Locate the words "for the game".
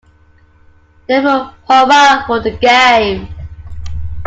2.25-3.27